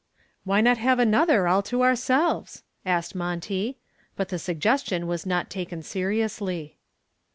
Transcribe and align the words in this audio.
"Why 0.45 0.61
not 0.61 0.79
have 0.79 0.97
another 0.97 1.47
all 1.47 1.61
to 1.61 1.83
ourselves?" 1.83 2.63
asked 2.87 3.13
Monty. 3.13 3.77
But 4.15 4.29
the 4.29 4.39
suggestion 4.39 5.05
was 5.05 5.27
not 5.27 5.51
taken 5.51 5.83
seriously. 5.83 6.79